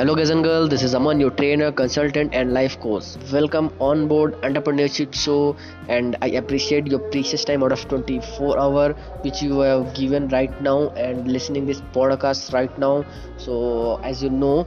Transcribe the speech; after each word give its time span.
Hello, 0.00 0.14
guys 0.16 0.30
and 0.30 0.42
girls. 0.42 0.70
This 0.70 0.82
is 0.82 0.94
Aman, 0.94 1.20
your 1.20 1.30
trainer, 1.30 1.70
consultant, 1.70 2.32
and 2.32 2.54
life 2.54 2.80
coach. 2.80 3.04
Welcome 3.30 3.66
on 3.80 4.08
board 4.08 4.32
Entrepreneurship 4.48 5.14
Show, 5.14 5.56
and 5.90 6.16
I 6.22 6.28
appreciate 6.40 6.86
your 6.86 7.00
precious 7.00 7.44
time 7.44 7.62
out 7.62 7.70
of 7.76 7.82
24 7.90 8.58
hour 8.58 8.94
which 9.26 9.42
you 9.42 9.58
have 9.60 9.92
given 9.98 10.28
right 10.28 10.62
now 10.62 10.88
and 11.06 11.28
listening 11.30 11.66
this 11.66 11.82
podcast 11.98 12.50
right 12.54 12.78
now. 12.78 13.04
So, 13.36 14.00
as 14.12 14.22
you 14.22 14.30
know, 14.30 14.66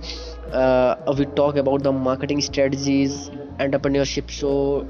uh, 0.52 1.16
we 1.18 1.26
talk 1.42 1.56
about 1.56 1.82
the 1.82 1.92
marketing 1.92 2.40
strategies, 2.42 3.18
entrepreneurship 3.60 4.30
show, 4.30 4.86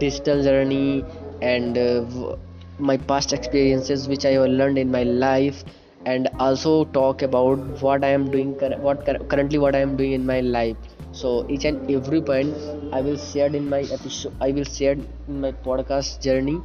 digital 0.00 0.42
journey, 0.42 1.04
and 1.42 1.76
uh, 1.76 2.36
my 2.78 2.96
past 2.96 3.34
experiences 3.34 4.08
which 4.08 4.24
I 4.24 4.30
have 4.30 4.48
learned 4.48 4.78
in 4.78 4.90
my 4.90 5.02
life 5.02 5.62
and 6.06 6.28
also 6.38 6.84
talk 6.96 7.22
about 7.22 7.58
what 7.82 8.04
i 8.04 8.08
am 8.08 8.30
doing 8.30 8.52
what 8.86 9.04
currently 9.28 9.58
what 9.58 9.74
i 9.74 9.80
am 9.80 9.96
doing 9.96 10.12
in 10.12 10.26
my 10.26 10.40
life. 10.40 10.76
So 11.12 11.46
each 11.48 11.64
and 11.64 11.90
every 11.90 12.20
point 12.20 12.54
i 12.92 13.00
will 13.00 13.16
share 13.16 13.46
in 13.60 13.68
my 13.68 13.80
episode 13.96 14.34
i 14.40 14.50
will 14.50 14.64
share 14.64 14.92
in 14.92 15.40
my 15.40 15.52
podcast 15.52 16.20
journey. 16.20 16.60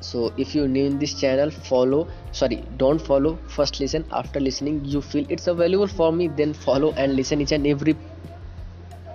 So 0.00 0.32
if 0.36 0.54
you're 0.54 0.68
new 0.68 0.84
in 0.86 0.98
this 0.98 1.14
channel 1.18 1.50
follow 1.50 2.08
sorry 2.32 2.62
don't 2.76 3.00
follow 3.00 3.38
first 3.46 3.80
listen. 3.80 4.04
After 4.10 4.40
listening 4.40 4.84
you 4.84 5.00
feel 5.00 5.24
it's 5.28 5.46
a 5.46 5.54
valuable 5.54 5.86
for 5.86 6.12
me 6.12 6.28
then 6.28 6.52
follow 6.52 6.92
and 6.92 7.16
listen 7.16 7.40
each 7.40 7.52
and 7.52 7.66
every 7.66 7.96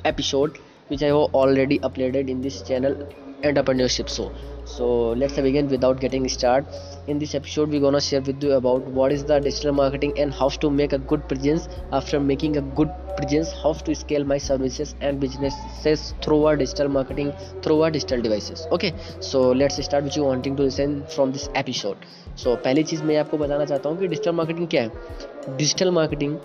episode 0.05 0.59
which 0.89 1.03
i 1.03 1.07
have 1.07 1.39
already 1.41 1.79
uploaded 1.79 2.29
in 2.29 2.41
this 2.41 2.61
channel 2.61 2.95
entrepreneurship 3.43 4.09
so 4.09 4.31
so 4.65 4.85
let's 5.21 5.35
begin 5.47 5.67
without 5.69 5.99
getting 5.99 6.27
started 6.27 6.67
in 7.07 7.19
this 7.19 7.33
episode 7.35 7.69
we're 7.69 7.79
gonna 7.79 8.01
share 8.01 8.21
with 8.21 8.43
you 8.43 8.51
about 8.53 8.81
what 8.97 9.11
is 9.11 9.23
the 9.25 9.39
digital 9.39 9.71
marketing 9.71 10.13
and 10.17 10.33
how 10.33 10.49
to 10.49 10.69
make 10.69 10.93
a 10.93 10.97
good 10.97 11.27
presence 11.29 11.67
after 11.91 12.19
making 12.19 12.57
a 12.57 12.61
good 12.79 12.89
presence 13.15 13.53
how 13.63 13.71
to 13.73 13.95
scale 13.95 14.23
my 14.23 14.37
services 14.37 14.95
and 15.01 15.19
businesses 15.19 16.13
through 16.21 16.43
our 16.45 16.57
digital 16.57 16.89
marketing 16.89 17.31
through 17.61 17.81
our 17.81 17.91
digital 17.91 18.21
devices 18.21 18.67
okay 18.71 18.93
so 19.19 19.51
let's 19.51 19.83
start 19.85 20.03
with 20.03 20.17
you 20.17 20.23
wanting 20.23 20.55
to 20.55 20.63
listen 20.63 21.05
from 21.15 21.31
this 21.31 21.49
episode 21.55 21.97
so 22.35 22.57
पहली 22.65 22.83
चीज़ 22.83 23.03
मैं 23.03 23.17
आपको 23.17 23.37
बताना 23.37 23.65
चाहता 23.65 23.89
हूँ 23.89 23.99
कि 23.99 24.07
digital 24.07 24.31
marketing 24.41 24.67
क्या 24.67 24.83
है 24.83 25.57
digital 25.57 25.91
marketing 25.91 26.37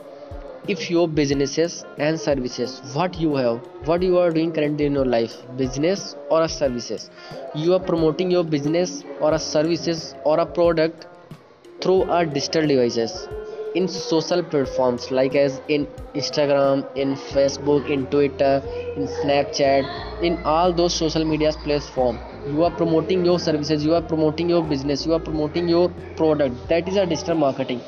if 0.69 0.89
your 0.89 1.09
businesses 1.09 1.85
and 1.99 2.21
services 2.21 2.81
what 2.95 3.19
you 3.19 3.35
have 3.35 3.61
what 3.87 4.01
you 4.01 4.17
are 4.17 4.31
doing 4.31 4.53
currently 4.53 4.87
in 4.87 4.93
your 4.93 5.05
life 5.05 5.35
business 5.57 6.15
or 6.31 6.43
a 6.43 6.49
services 6.49 7.11
you 7.53 7.75
are 7.75 7.81
promoting 7.81 8.31
your 8.31 8.45
business 8.45 9.03
or 9.21 9.35
a 9.35 9.39
services 9.41 10.15
or 10.25 10.39
a 10.39 10.47
product 10.47 11.09
through 11.81 12.03
our 12.05 12.25
digital 12.25 12.65
devices 12.65 13.27
in 13.75 13.89
social 13.89 14.41
platforms 14.41 15.11
like 15.11 15.35
as 15.35 15.61
in 15.67 15.85
instagram 16.15 16.87
in 16.95 17.17
facebook 17.17 17.91
in 17.91 18.07
twitter 18.07 18.63
in 18.97 19.09
snapchat 19.19 20.23
in 20.23 20.41
all 20.45 20.73
those 20.73 20.95
social 20.95 21.25
media 21.25 21.53
platforms 21.65 22.21
you 22.47 22.63
are 22.63 22.71
promoting 22.71 23.25
your 23.25 23.39
services 23.41 23.85
you 23.85 23.95
are 23.95 24.03
promoting 24.03 24.49
your 24.49 24.63
business 24.63 25.07
you 25.07 25.13
are 25.13 25.21
promoting 25.21 25.69
your 25.69 25.89
product. 26.17 26.69
That 26.69 26.89
is 26.89 26.97
a 26.97 27.07
digital 27.07 27.37
marketing. 27.37 27.81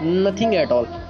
Nothing 0.00 0.56
at 0.56 0.70
all 0.70 1.07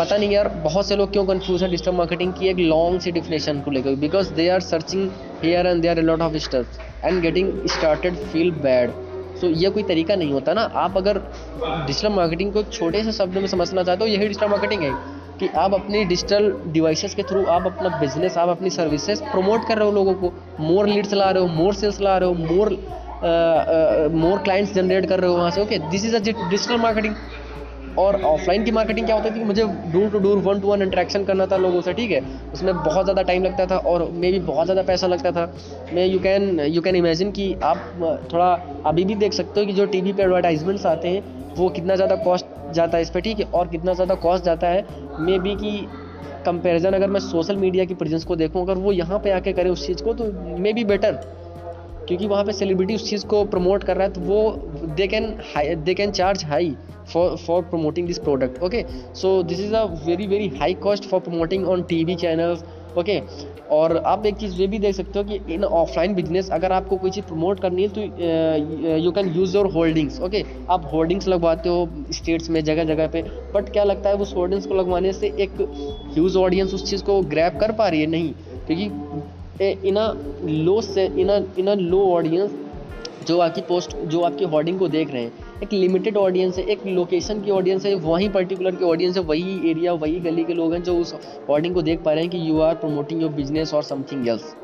पता 0.00 0.16
नहीं 0.16 0.30
यार, 0.30 0.48
बहुत 0.64 0.86
से 0.88 0.96
लोग 0.96 1.12
क्यों 1.12 1.24
confuse 1.26 1.62
हैं 1.62 1.70
digital 1.70 1.92
marketing 1.92 2.32
की 2.34 2.48
एक 2.48 2.58
लॉन्ग 2.58 3.00
सी 3.00 3.10
डिफिनेशन 3.12 3.60
को 3.62 3.70
लेकर 3.70 3.94
because 4.04 4.32
they 4.34 4.48
are 4.48 4.60
searching 4.60 5.10
here 5.42 5.66
and 5.66 5.82
they 5.82 5.88
are 5.88 6.00
lot 6.02 6.22
of 6.22 6.36
स्टर्स 6.44 6.78
and 7.04 7.20
getting 7.22 7.50
started 7.68 8.14
feel 8.32 8.50
bad 8.62 8.90
तो 9.40 9.48
ये 9.62 9.70
कोई 9.70 9.82
तरीका 9.90 10.14
नहीं 10.16 10.32
होता 10.32 10.52
ना। 10.54 10.62
आप 10.76 10.96
अगर 10.96 11.18
डिजिटल 11.86 12.12
मार्केटिंग 12.12 12.52
को 12.52 12.62
छोटे 12.62 13.02
से 13.04 13.12
शब्द 13.12 13.38
में 13.38 13.46
समझना 13.46 13.82
चाहते 13.82 14.04
हो, 14.04 14.08
यही 14.08 14.28
डिजिटल 14.28 14.48
मार्केटिंग 14.48 14.82
है 14.82 14.90
कि 15.40 15.48
आप 15.56 15.74
अपनी 15.74 16.04
डिजिटल 16.04 16.52
डिवाइसेस 16.72 17.14
के 17.14 17.22
थ्रू 17.30 17.44
आप 17.56 17.66
अपना 17.66 17.88
बिज़नेस 18.00 18.38
आप 18.38 18.48
अपनी 18.48 18.70
सर्विसेज़ 18.70 19.20
प्रमोट 19.24 19.68
कर 19.68 19.78
रहे 19.78 19.86
हो 19.86 19.92
लोगों 19.92 20.14
को। 20.14 20.32
मोर 20.60 20.88
लीड्स 20.88 21.14
ला 21.14 21.30
रहे 21.30 21.42
हो 21.42 21.48
मोर 21.60 21.74
सेल्स 21.74 22.00
ला 22.00 22.16
रहे 22.18 22.28
हो 22.28 22.34
मोर 22.46 22.72
मोर 24.16 24.38
क्लाइंट्स 24.44 24.74
जनरेट 24.74 25.06
कर 25.08 25.20
रहे 25.20 25.30
हो 25.30 25.36
वहाँ 25.36 25.50
से। 25.50 25.60
Okay 25.62 25.78
this 25.90 26.04
is 26.04 26.16
a 26.16 26.18
digital 26.20 26.76
marketing 26.80 27.14
और 27.98 28.20
ऑफलाइन 28.22 28.64
की 28.64 28.70
मार्केटिंग 28.70 29.06
क्या 29.06 29.16
होती 29.16 29.30
थी 29.30 29.34
कि 29.34 29.44
मुझे 29.44 29.64
door 29.92 30.10
to 30.10 30.18
door 30.18 30.38
one 30.38 30.60
to 30.60 30.68
one 30.68 30.82
interaction 30.82 31.24
करना 31.24 31.46
था 31.46 31.56
लोगों 31.56 31.80
से, 31.80 31.92
ठीक 31.92 32.10
है? 32.10 32.20
उसमें 32.52 32.74
बहुत 32.74 33.04
ज़्यादा 33.04 33.22
टाइम 33.22 33.44
लगता 33.44 33.66
था 33.66 33.76
और 33.78 34.08
मे 34.12 34.30
भी 34.32 34.38
बहुत 34.40 34.66
ज़्यादा 34.66 34.82
पैसा 34.82 35.06
लगता 35.06 35.32
था। 35.32 35.52
मैं 35.92 36.06
you 36.06 36.18
can 36.18 36.60
you 36.60 36.82
can 36.82 36.96
imagine 36.96 37.30
कि 37.30 37.52
आप 37.62 38.28
थोड़ा 38.32 38.52
अभी 38.86 39.04
भी 39.04 39.14
देख 39.16 39.32
सकते 39.32 39.60
हो 39.60 39.66
कि 39.66 39.72
जो 39.72 39.86
टी 39.86 40.00
वी 40.00 40.12
पर 40.12 40.22
एडवर्टाइजमेंट्स 40.22 40.86
आते 40.86 41.08
हैं, 41.08 41.22
वो 41.56 41.68
कितना 41.70 41.96
ज़्यादा 41.96 42.16
कॉस्ट 42.16 42.46
जाता 42.74 42.96
है 42.96 43.02
इस 43.02 43.10
पर 43.10 43.20
ठीक 43.20 43.38
है? 43.40 43.46
और 43.46 43.68
कितना 43.68 43.94
ज़्यादा 43.94 44.14
कॉस्ट 44.16 44.44
जाता 44.44 44.68
है, 44.68 44.86
मे 45.20 45.38
बी 45.38 45.54
कि 45.56 45.86
कंपेरिजन 46.46 46.92
अगर 46.92 47.10
मैं 47.10 47.20
सोशल 47.20 47.56
मीडिया 47.56 47.84
की 47.84 47.94
प्रेजेंस 47.94 48.24
को 48.24 48.36
देखूँ, 48.36 48.62
अगर 48.62 48.74
वो 48.74 48.92
यहाँ 48.92 49.18
पे 49.18 49.30
आके 49.30 49.52
करें 49.52 49.70
उस 49.70 49.86
चीज़ 49.86 50.02
को 50.02 50.14
तो 50.14 50.32
मे 50.58 50.72
बी 50.72 50.84
बेटर 50.84 51.20
क्योंकि 52.08 52.26
वहाँ 52.26 52.44
पे 52.44 52.52
सेलिब्रिटी 52.52 52.94
उस 52.94 53.08
चीज़ 53.10 53.26
को 53.26 53.44
प्रमोट 53.44 53.84
कर 53.84 53.96
रहा 53.96 54.06
है 54.06 54.12
तो 54.12 54.20
वो 54.20 54.79
they 54.96 55.06
can 55.06 55.34
they 55.84 55.94
can 55.94 56.10
charge 56.12 56.44
high 56.44 56.76
for 57.12 57.22
for 57.44 57.54
promoting 57.70 58.08
this 58.08 58.18
product, 58.24 58.58
okay? 58.62 58.80
So, 59.20 59.30
this 59.42 59.60
is 59.62 59.72
a 59.78 59.80
very 60.02 60.26
very 60.32 60.48
high 60.58 60.74
cost 60.82 61.06
for 61.12 61.18
promoting 61.20 61.64
on 61.66 61.80
tv 61.92 62.16
channels, 62.24 62.60
okay? 63.02 63.16
और 63.78 63.96
आप 64.12 64.26
एक 64.26 64.36
चीज़ 64.36 64.54
ये 64.60 64.66
भी 64.66 64.78
देख 64.78 64.94
सकते 64.94 65.18
हो 65.18 65.24
कि 65.24 65.54
इन 65.54 65.64
ऑफलाइन 65.64 66.14
बिज़नेस 66.14 66.50
अगर 66.52 66.72
आपको 66.72 66.96
कोई 66.96 67.10
चीज़ 67.10 67.24
प्रमोट 67.24 67.60
करनी 67.60 67.82
है 67.82 67.88
तो 67.88 68.00
you 69.04 69.10
can 69.18 69.32
use 69.36 69.56
your 69.56 69.66
holdings 69.72 70.20
okay 70.20 70.44
आप 70.70 70.88
होल्डिंग्स 70.92 71.28
लगवाते 71.28 71.68
हो 71.68 71.88
स्टेट्स 72.12 72.50
में, 72.50 72.62
जगह 72.64 72.84
जगह 72.84 73.06
पे 73.08 73.22
बट 73.54 73.72
क्या 73.72 73.84
लगता 73.84 74.10
है 74.10 74.16
उस 74.16 74.34
होल्डिंग्स 74.36 74.66
को 74.66 74.74
लगवाने 74.74 75.12
से 75.12 75.32
एक 75.46 75.60
ह्यूज 76.14 76.36
ऑडियंस 76.36 76.74
उस 76.74 76.90
चीज़ 76.90 77.04
को 77.04 77.20
ग्रैप 77.34 77.58
कर 77.60 77.72
पा 77.72 77.88
रही 77.88 78.00
है? 78.00 78.06
नहीं, 78.06 78.32
क्योंकि 78.66 79.88
इन 79.88 79.96
अ 79.96 80.12
लो 80.44 80.80
से, 80.80 81.06
इन 81.06 81.28
अ 81.28 81.40
इन 81.58 81.66
अ 81.66 81.74
लो 81.74 82.04
ऑडियंस 82.12 82.50
जो 83.26 83.38
आपकी 83.38 83.60
पोस्ट 83.60 83.96
जो 83.96 84.20
आपकी 84.20 84.44
होर्डिंग 84.44 84.78
को 84.78 84.88
देख 84.88 85.10
रहे 85.10 85.22
हैं, 85.22 85.32
एक 85.62 85.72
लिमिटेड 85.72 86.16
ऑडियंस 86.16 86.58
है, 86.58 86.64
एक 86.64 86.86
लोकेशन 86.86 87.40
की 87.40 87.50
ऑडियंस 87.50 87.86
है, 87.86 87.94
वहीं 87.94 88.28
पर्टिकुलर 88.30 88.76
की 88.76 88.84
ऑडियंस 88.84 89.16
है, 89.16 89.22
वही 89.22 89.70
एरिया 89.70 89.92
वही 89.92 90.20
गली 90.20 90.44
के 90.44 90.54
लोग 90.54 90.72
हैं 90.72 90.82
जो 90.82 90.96
उस 90.98 91.14
होर्डिंग 91.48 91.74
को 91.74 91.82
देख 91.82 92.02
पा 92.02 92.12
रहे 92.12 92.22
हैं 92.22 92.30
कि 92.30 92.48
you 92.50 92.60
are 92.60 92.74
promoting 92.74 93.22
your 93.22 93.32
business 93.32 93.74
और 93.74 93.82
समथिंग 93.82 94.28
एल्स 94.28 94.54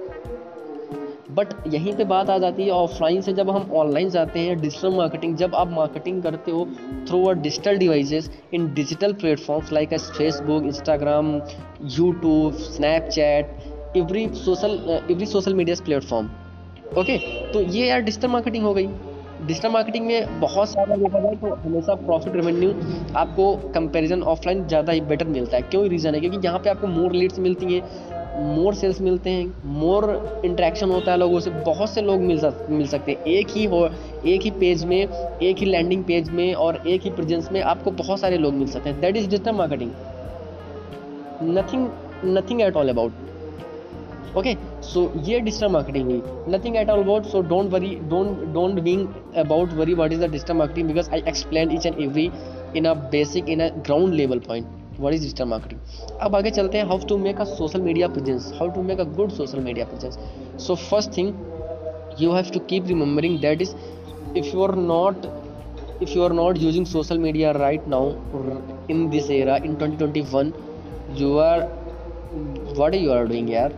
बट 1.30 1.48
यहीं 1.74 1.92
पे 1.92 2.04
बात 2.04 2.30
आ 2.30 2.36
जाती 2.38 2.62
है 2.62 2.70
ऑफलाइन 2.70 3.20
से 3.20 3.32
जब 3.32 3.50
हम 3.50 3.70
ऑनलाइन 3.76 4.10
जाते 4.10 4.40
हैं 4.40 4.60
डिजिटल 4.60 4.90
मार्केटिंग 4.90 5.36
जब 5.36 5.54
आप 5.54 5.70
मार्केटिंग 5.70 6.22
करते 6.22 6.50
हो 6.50 6.64
through 7.08 7.22
a 7.24 7.32
digital 7.32 7.78
devices 7.78 8.30
in 8.54 8.72
digital 8.74 9.12
platforms 9.12 9.72
like 9.72 9.92
as 9.92 10.10
Facebook 10.18 10.64
Instagram 10.64 11.34
YouTube 11.98 12.54
Snapchat 12.62 13.96
every 13.96 14.28
social 14.34 15.00
every 15.10 15.26
social 15.26 15.54
media 15.54 15.84
platform 15.84 16.45
okay 16.92 17.18
तो 17.52 17.60
ये 17.60 17.86
यार 17.86 18.00
डिजिटल 18.00 18.28
मार्केटिंग 18.28 18.64
हो 18.64 18.74
गई। 18.74 18.86
डिजिटल 19.38 19.68
मार्केटिंग 19.68 20.06
में 20.06 20.40
बहुत 20.40 20.68
सारा 20.68 20.96
देखा 20.96 21.18
जाए 21.20 21.34
तो 21.36 21.54
हमेशा 21.54 21.94
प्रॉफिट 21.96 22.34
रेवेन्यू 22.36 22.70
आपको 23.16 23.54
कंपैरिजन 23.74 24.22
ऑफलाइन 24.24 24.66
ज़्यादा 24.68 24.92
ही 24.92 25.00
बेटर 25.02 25.26
मिलता 25.28 25.56
है। 25.56 25.62
क्यों 25.62 25.86
रीज़न 25.88 26.14
है? 26.14 26.20
क्योंकि 26.20 26.38
यहाँ 26.44 26.58
पे 26.58 26.70
आपको 26.70 26.86
मोर 26.86 27.12
लीड्स 27.12 27.38
मिलती 27.38 27.74
हैं 27.74 28.14
मोर 28.46 28.74
सेल्स 28.74 29.00
मिलते 29.00 29.30
हैं 29.30 29.70
मोर 29.74 30.42
इंट्रैक्शन 30.44 30.90
होता 30.90 31.12
है 31.12 31.18
लोगों 31.18 31.40
से, 31.40 31.50
बहुत 31.50 31.90
से 31.90 32.02
लोग 32.02 32.20
मिल 32.20 32.38
सक, 32.38 32.66
मिल 32.70 32.86
सकते 32.86 33.12
हैं। 33.12 33.24
एक 33.26 33.50
ही 33.50 33.64
हो, 33.64 33.88
एक 34.26 34.42
ही 34.42 34.50
पेज 34.50 34.84
में, 34.84 34.96
एक 35.42 35.58
ही 35.58 35.66
लैंडिंग 35.66 36.02
पेज 36.04 36.28
में 36.30 36.54
और 36.54 36.82
एक 36.86 37.02
ही 37.02 37.10
प्रेजेंस 37.10 37.48
में 37.52 37.60
आपको 37.62 37.90
बहुत 37.92 38.20
सारे 38.20 38.38
लोग 38.38 38.54
मिल 38.54 38.68
सकते 38.68 38.90
हैं। 38.90 39.00
That 39.00 39.16
is 39.16 39.28
digital 39.28 39.52
marketing 39.52 39.90
nothing 41.50 41.88
nothing 42.26 42.60
at 42.62 42.76
all 42.76 42.88
about 42.88 43.12
okay 44.38 44.54
so 44.92 45.10
ये 45.26 45.40
डिजिटल 45.40 45.68
मार्केटिंग 45.72 46.10
हुई. 46.10 46.22
Nothing 46.54 46.76
at 46.76 46.90
all 46.90 47.02
about 47.02 47.26
so 47.26 47.40
don't 47.52 47.70
worry 47.72 47.94
don't 48.10 48.44
don't 48.54 48.80
being 48.88 49.06
about 49.44 49.72
worry 49.78 49.94
what 50.00 50.12
is 50.12 50.24
the 50.24 50.30
digital 50.30 50.54
marketing 50.54 50.88
because 50.88 51.10
I 51.10 51.22
explain 51.28 51.72
each 51.72 51.86
and 51.86 52.00
every 52.02 52.30
in 52.76 52.84
a 52.84 52.94
basic 53.16 53.48
in 53.48 53.60
a 53.60 53.68
ground 53.86 54.14
level 54.14 54.38
point 54.48 54.74
what 55.04 55.14
is 55.14 55.24
digital 55.24 55.48
marketing? 55.48 55.80
अब 56.22 56.34
आगे 56.36 56.50
चलते 56.50 56.78
हैं 56.78 56.84
how 56.88 56.98
to 57.08 57.16
make 57.18 57.40
a 57.40 57.44
social 57.44 57.80
media 57.82 58.08
presence 58.08 58.52
how 58.58 58.68
to 58.74 58.82
make 58.82 59.00
a 59.00 59.04
good 59.16 59.30
social 59.30 59.60
media 59.60 59.86
presence 59.86 60.18
so 60.66 60.74
first 60.74 61.16
thing 61.16 61.34
you 62.18 62.32
have 62.32 62.50
to 62.50 62.60
keep 62.60 62.86
remembering 62.86 63.40
that 63.40 63.60
is, 63.60 63.74
if 64.34 64.52
you 64.52 64.62
are 64.62 64.76
not, 64.76 65.26
if 66.00 66.14
you 66.14 66.22
are 66.22 66.32
not 66.32 66.56
using 66.56 66.86
social 66.86 67.18
media 67.18 67.52
right 67.58 67.86
now 67.86 68.16
in 68.88 69.10
this 69.10 69.28
era, 69.30 69.56
in 69.56 69.76
2021 69.76 70.54
you 71.14 71.38
are, 71.38 71.66
what 72.74 72.98
you 72.98 73.12
are 73.12 73.26
doing 73.26 73.48
here 73.48 73.70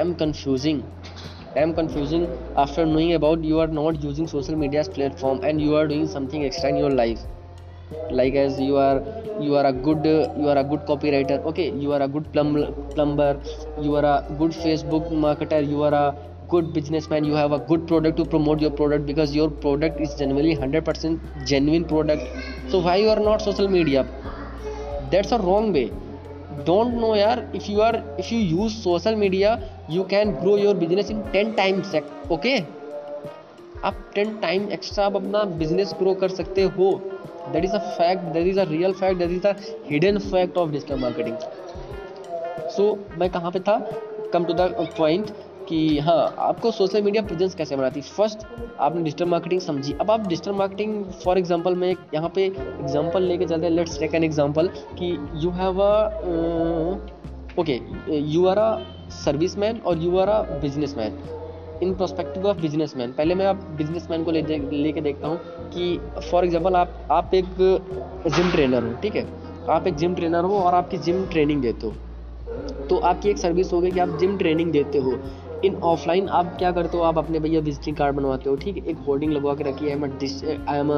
am 0.00 0.14
confusing. 0.14 0.82
I 1.54 1.60
am 1.60 1.74
confusing 1.74 2.26
after 2.56 2.86
knowing 2.86 3.12
about 3.14 3.44
you 3.44 3.58
are 3.60 3.66
not 3.66 4.02
using 4.02 4.26
social 4.26 4.56
media's 4.56 4.88
platform 4.88 5.40
and 5.42 5.60
you 5.60 5.76
are 5.76 5.86
doing 5.86 6.06
something 6.08 6.44
extra 6.44 6.70
in 6.70 6.76
your 6.76 6.90
life. 6.90 7.20
Like 8.10 8.34
as 8.34 8.58
you 8.60 8.76
are 8.76 9.02
you 9.40 9.54
are 9.56 9.66
a 9.66 9.72
good 9.72 10.04
you 10.04 10.48
are 10.48 10.58
a 10.58 10.64
good 10.64 10.86
copywriter. 10.86 11.44
Okay 11.52 11.70
you 11.70 11.92
are 11.92 12.02
a 12.02 12.08
good 12.08 12.32
plum, 12.32 12.74
plumber. 12.94 13.40
You 13.80 13.96
are 13.96 14.04
a 14.04 14.24
good 14.38 14.52
facebook 14.52 15.10
marketer. 15.10 15.66
You 15.68 15.82
are 15.82 15.94
a 15.94 16.14
good 16.48 16.72
businessman. 16.72 17.24
You 17.24 17.34
have 17.34 17.52
a 17.52 17.58
good 17.58 17.86
product 17.86 18.16
to 18.18 18.24
promote 18.24 18.60
your 18.60 18.70
product 18.70 19.06
because 19.06 19.34
your 19.34 19.50
product 19.50 20.00
is 20.00 20.14
genuinely 20.14 20.56
100% 20.56 21.46
genuine 21.46 21.84
product. 21.84 22.22
So 22.70 22.80
why 22.80 22.96
you 22.96 23.10
are 23.10 23.20
not 23.20 23.42
social 23.42 23.68
media? 23.68 24.06
That's 25.10 25.32
a 25.32 25.38
wrong 25.38 25.72
way 25.74 25.92
don't 26.66 26.94
know 27.02 27.10
yaar 27.16 27.36
if 27.54 27.68
you 27.68 27.82
are, 27.82 27.96
if 28.18 28.30
you 28.32 28.38
use 28.38 28.76
social 28.84 29.16
media, 29.16 29.50
you 29.88 30.04
can 30.04 30.32
grow 30.40 30.56
your 30.56 30.74
business 30.74 31.10
in 31.10 31.22
10 31.32 31.54
times 31.56 31.94
okay? 32.30 32.58
आप 33.84 33.94
ten 34.14 34.36
time 34.40 34.68
extra 34.72 35.04
आप 35.06 35.16
अपना 35.16 35.42
business 35.60 35.94
grow 35.98 36.14
कर 36.14 36.28
सकते 36.28 36.62
हो। 36.74 36.90
That 37.52 37.64
is 37.64 37.72
a 37.72 37.78
fact 37.96 38.22
that 38.34 38.46
is 38.46 38.60
a 38.60 38.64
real 38.70 38.92
fact 39.00 39.18
that 39.18 39.30
is 39.30 39.46
a 39.46 39.54
hidden 39.90 40.18
fact 40.18 40.56
of 40.58 40.70
digital 40.70 40.98
marketing 41.00 41.36
so 42.76 42.84
मैं 43.18 43.30
कहाँ 43.30 43.50
पे 43.50 43.60
था? 43.60 43.76
कम 44.32 44.44
टू 44.44 44.52
द 44.52 44.86
पॉइंट 44.98 45.30
कि 45.68 45.98
हाँ 45.98 46.34
आपको 46.40 46.70
सोशल 46.70 47.02
मीडिया 47.02 47.22
प्रेजेंस 47.22 47.54
कैसे 47.54 47.76
बनाती 47.76 48.00
है? 48.00 48.06
फ़र्स्ट 48.08 48.46
आपने 48.80 49.02
डिजिटल 49.02 49.24
मार्केटिंग 49.28 49.60
समझी। 49.60 49.92
अब 50.00 50.10
आप 50.10 50.26
डिजिटल 50.28 50.52
मार्केटिंग 50.52 51.04
फॉर 51.24 51.38
एग्जांपल 51.38 51.74
मैं 51.74 51.94
यहाँ 52.14 52.28
पे 52.34 52.44
एग्जांपल 52.44 53.22
लेके 53.22 53.46
चलते 53.46 53.66
हैं। 53.66 53.72
लेट्स 53.72 53.98
टेक 54.00 54.14
एन 54.14 54.24
एग्जांपल 54.24 54.68
कि 54.98 55.12
you 55.44 55.50
have 55.60 55.80
a 55.82 55.92
okay 57.60 57.80
you 58.32 58.46
are 58.46 58.58
a 58.58 58.72
service 59.14 59.56
man 59.58 59.78
और 59.78 59.98
you 59.98 60.16
are 60.18 60.28
a 60.28 60.42
businessman 60.96 61.18
in 61.82 61.94
prospective 61.94 62.46
of 62.46 62.60
businessman 62.96 63.12
पहले 63.12 63.34
मैं 63.34 63.46
आप 63.46 63.64
बिज़नेस 63.78 64.06
मैन 64.10 64.24
को 64.24 64.30
ले 64.30 64.42
लेके 64.42 65.00
देखता 65.00 65.28
हूँ 65.28 65.70
कि 65.70 65.98
फॉर 66.30 66.44
एग्ज़ाम्पल 66.44 66.76
आप 66.76 67.08
आप 67.10 67.34
एक 67.34 67.46
जिम 68.26 68.50
ट्रेनर 68.50 68.82
हो, 68.82 68.92
ठीक 69.02 69.16
है? 69.16 69.26
आप 69.70 69.86
एक 69.86 69.94
जिम 69.96 70.14
ट्रेनर 70.14 70.44
हो 70.44 70.58
और 70.58 70.74
आपकी 70.74 70.98
जिम 70.98 71.24
ट्रेनिंग 71.26 71.62
देते 71.62 71.86
हो। 71.86 71.94
तो 72.88 72.96
आपकी 72.98 73.28
एक 73.30 73.38
सर्विस 73.38 73.72
हो 73.72 73.80
गई 73.80 73.90
कि 73.90 73.98
आप 73.98 74.08
जिम 74.18 74.36
ट्रेनिंग 74.38 74.72
देते 74.72 74.98
हो। 74.98 75.12
इन 75.64 75.74
ऑफलाइन 75.84 76.28
आप 76.30 76.56
क्या 76.58 76.70
करते 76.72 76.96
हो? 76.96 77.02
आप 77.04 77.18
अपने 77.18 77.38
भैया 77.40 77.60
विजिटिंग 77.60 77.96
कार्ड 77.96 78.16
बनवाते 78.16 78.50
हो, 78.50 78.56
ठीक 78.56 78.76
है? 78.76 78.84
एक 78.90 78.98
होर्डिंग 79.06 79.32
लगवा 79.32 79.54
के 79.54 79.64
रखी 79.64 79.86
है 79.86 79.92
um 79.92 80.04
I 80.04 80.78
M 80.78 80.92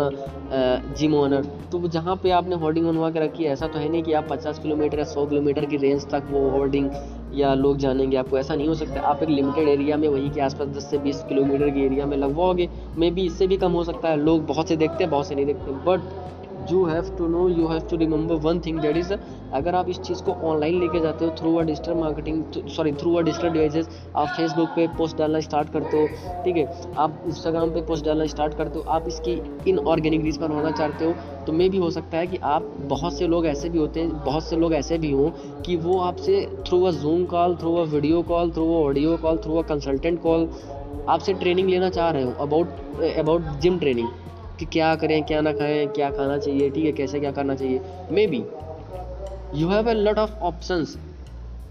gym 0.94 1.14
owner 1.14 1.44
तो 1.72 1.88
जहाँ 1.88 2.16
पे 2.16 2.31
आपने 2.32 2.56
होर्डिंग 2.56 2.87
बनवा 2.87 3.11
के 3.11 3.20
रखी 3.20 3.44
है, 3.44 3.52
ऐसा 3.52 3.66
तो 3.66 3.78
है 3.78 3.88
नहीं 3.88 4.02
कि 4.02 4.12
आप 4.12 4.28
50 4.28 4.58
किलोमीटर 4.58 4.99
या 4.99 5.05
100 5.05 5.26
किलोमीटर 5.26 5.64
की 5.64 5.76
रेंज 5.76 6.06
तक 6.11 6.28
वो 6.31 6.49
होर्डिंग 6.50 6.90
या 7.34 7.55
लोग 7.55 7.76
जानेंगे 7.78 8.16
आपको, 8.16 8.38
ऐसा 8.38 8.55
नहीं 8.55 8.69
हो 8.69 8.75
सकता। 8.75 9.00
आप 9.02 9.22
एक 9.22 9.28
लिमिटेड 9.28 9.69
एरिया 9.69 9.96
में 9.96 10.08
वहीं 10.08 10.31
के 10.31 10.40
आसपास 10.40 10.69
10 10.69 10.90
से 10.90 10.99
20 10.99 11.22
किलोमीटर 11.28 11.70
के 11.70 11.81
एरिया 11.81 12.06
में 12.06 12.17
लगवाओगे। 12.17 12.69
मे 12.96 13.10
बी 13.10 13.25
इससे 13.26 13.46
भी 13.46 13.56
कम 13.56 13.72
हो 13.72 13.84
सकता 13.84 14.08
है। 14.08 14.17
लोग 14.17 14.46
बहुत 14.46 14.69
से 14.69 14.76
देखते 14.76 15.05
हैं, 15.05 15.10
बहुत 15.10 15.26
से 15.26 15.34
नहीं 15.34 15.46
देखते। 15.46 15.72
But 15.87 16.00
you 16.70 16.84
have 16.84 17.14
to 17.19 17.26
know 17.28 17.49
you 17.49 17.66
have 17.69 17.87
to 17.90 17.96
remember 17.96 18.34
one 18.44 18.61
thing 18.66 18.78
that 18.81 18.96
is 18.96 19.12
अगर 19.12 19.75
आप 19.75 19.88
इस 19.88 19.99
चीज़ 20.00 20.22
को 20.25 20.32
ऑनलाइन 20.50 20.78
लेके 20.81 21.00
जाते 21.00 21.25
हो 21.25 21.31
through 21.38 21.55
a 21.56 21.62
digital 21.62 21.94
marketing 21.94 22.69
sorry 22.76 22.93
through 22.93 23.14
a 23.14 23.22
digital 23.22 23.50
devices 23.50 23.88
आप 24.16 24.28
फेसबुक 24.37 24.69
पे 24.76 24.87
पोस्ट 24.96 25.16
डालना 25.19 25.40
स्टार्ट 25.40 25.72
करते 25.72 26.00
हो, 26.00 26.06
ठीक 26.44 26.56
है? 26.56 26.64
आप 26.96 27.22
इंस्टाग्राम 27.26 27.70
पे 27.75 27.82
पोस्ट 27.87 28.05
डालना 28.05 28.26
स्टार्ट 28.26 28.55
करते 28.55 28.78
हो, 28.78 28.84
आप 28.88 29.08
इसकी 29.08 29.40
इन 29.70 29.78
ऑर्गेनिक 29.78 30.25
रीच 30.25 30.37
पर 30.37 30.50
होना 30.50 30.70
चाहते 30.70 31.05
हो 31.05 31.14
तो 31.46 31.52
मे 31.52 31.69
भी 31.69 31.78
हो 31.78 31.90
सकता 31.90 32.19
है 32.19 32.26
कि 32.26 32.38
आप 32.44 32.72
बहुत 32.88 33.19
से 33.19 33.26
लोग 33.26 33.46
ऐसे 33.46 33.69
भी 33.69 33.78
होते 33.78 34.00
हैं, 34.00 34.25
बहुत 34.25 34.44
से 34.44 34.56
लोग 34.56 34.75
ऐसे 34.75 34.99
भी 34.99 35.10
हों 35.12 35.31
कि 35.62 35.76
वो 35.76 35.99
आपसे 36.00 36.40
through 36.67 36.82
a 36.82 36.90
Zoom 37.02 37.25
call 37.26 37.56
through 37.56 37.75
a 37.76 37.84
video 37.94 38.22
call 38.32 38.50
through 38.50 38.72
a 38.72 38.82
audio 38.84 39.17
call 39.22 39.38
through 39.44 39.56
a 39.56 39.62
consultant 39.69 40.22
call 40.22 40.49
आपसे 41.08 41.32
ट्रेनिंग 41.34 41.69
लेना 41.69 41.88
चाह 41.90 42.10
रहे 42.10 42.22
हो 42.22 42.32
अबाउट 42.40 43.02
अबाउट 43.19 43.58
जिम 43.60 43.78
ट्रेनिंग 43.78 44.08
कि 44.59 44.67
क्या 44.73 44.95
करें, 44.97 45.23
क्या 45.25 45.41
ना 45.41 45.53
खाएँ 45.53 45.87
क्या 45.95 46.11
खाना 46.11 46.39
चाहिए, 46.39 46.71
ठीक 46.71 46.85
है, 46.85 46.93
कैसे 46.93 47.21
क्या 47.21 47.31
करना 47.39 47.55
चाहिए। 47.55 47.81
Maybe 48.27 48.43
you 49.61 49.69
have 49.69 49.91
a 49.91 49.93
lot 49.93 50.19
of 50.19 50.31
option 50.43 50.85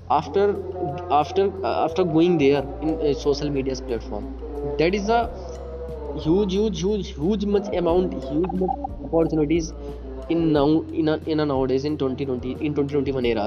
after 0.10 0.50
after 1.12 1.52
after 1.66 2.04
going 2.14 2.38
there 2.40 2.64
in 2.84 3.14
social 3.22 3.50
media 3.50 3.76
platform 3.88 4.26
that 4.78 4.96
is 4.96 5.12
a 5.12 5.22
huge 6.26 6.56
huge 6.56 6.84
huge 7.20 7.46
much 7.56 7.74
amount 7.78 8.14
huge 8.26 8.62
much 8.62 8.70
opportunities 9.06 9.72
in 10.32 10.48
now 10.52 10.82
in 10.94 11.10
in 11.28 11.40
a 11.40 11.46
nowadays 11.66 11.88
in 11.88 11.96
twenty 11.96 12.26
twenty 12.26 12.56
in 12.62 12.74
twenty 12.74 12.92
twenty 12.94 13.12
one 13.12 13.26
year 13.26 13.40